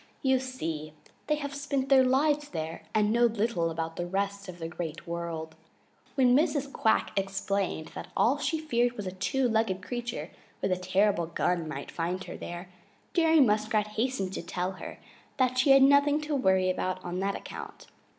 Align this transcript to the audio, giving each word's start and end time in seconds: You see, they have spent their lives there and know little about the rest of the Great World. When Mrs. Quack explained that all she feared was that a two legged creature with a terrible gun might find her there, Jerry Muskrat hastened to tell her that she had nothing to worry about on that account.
You 0.23 0.39
see, 0.39 0.93
they 1.27 1.35
have 1.35 1.53
spent 1.53 1.89
their 1.89 2.03
lives 2.03 2.49
there 2.49 2.81
and 2.91 3.13
know 3.13 3.25
little 3.27 3.69
about 3.69 3.97
the 3.97 4.07
rest 4.07 4.49
of 4.49 4.57
the 4.57 4.67
Great 4.67 5.05
World. 5.05 5.53
When 6.15 6.35
Mrs. 6.35 6.73
Quack 6.73 7.11
explained 7.15 7.89
that 7.93 8.07
all 8.17 8.39
she 8.39 8.57
feared 8.57 8.93
was 8.93 9.05
that 9.05 9.13
a 9.13 9.17
two 9.17 9.47
legged 9.47 9.83
creature 9.83 10.31
with 10.59 10.71
a 10.71 10.75
terrible 10.75 11.27
gun 11.27 11.67
might 11.67 11.91
find 11.91 12.23
her 12.23 12.35
there, 12.35 12.69
Jerry 13.13 13.41
Muskrat 13.41 13.89
hastened 13.89 14.33
to 14.33 14.41
tell 14.41 14.71
her 14.71 14.97
that 15.37 15.59
she 15.59 15.69
had 15.69 15.83
nothing 15.83 16.19
to 16.21 16.35
worry 16.35 16.71
about 16.71 17.05
on 17.05 17.19
that 17.19 17.35
account. 17.35 17.85